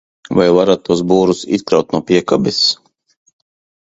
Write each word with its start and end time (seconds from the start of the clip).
Vai 0.37 0.45
varat 0.59 0.81
tos 0.87 1.03
būrus 1.11 1.43
izkraut 1.57 1.93
no 1.97 2.03
piekabes? 2.11 2.63